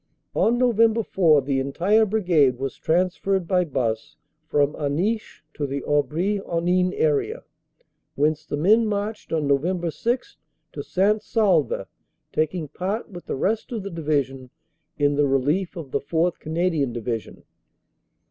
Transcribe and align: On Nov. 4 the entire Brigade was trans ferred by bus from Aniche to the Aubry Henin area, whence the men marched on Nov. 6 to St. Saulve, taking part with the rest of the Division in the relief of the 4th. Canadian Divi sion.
On 0.33 0.57
Nov. 0.57 0.81
4 1.05 1.43
the 1.43 1.59
entire 1.59 2.07
Brigade 2.07 2.57
was 2.57 2.75
trans 2.75 3.15
ferred 3.19 3.45
by 3.45 3.63
bus 3.63 4.15
from 4.47 4.73
Aniche 4.75 5.43
to 5.53 5.67
the 5.67 5.83
Aubry 5.83 6.41
Henin 6.43 6.91
area, 6.95 7.43
whence 8.15 8.43
the 8.43 8.57
men 8.57 8.87
marched 8.87 9.31
on 9.31 9.45
Nov. 9.45 9.93
6 9.93 10.37
to 10.71 10.81
St. 10.81 11.21
Saulve, 11.21 11.85
taking 12.33 12.67
part 12.67 13.11
with 13.11 13.27
the 13.27 13.35
rest 13.35 13.71
of 13.71 13.83
the 13.83 13.91
Division 13.91 14.49
in 14.97 15.13
the 15.17 15.27
relief 15.27 15.75
of 15.75 15.91
the 15.91 16.01
4th. 16.01 16.39
Canadian 16.39 16.93
Divi 16.93 17.19
sion. 17.19 17.43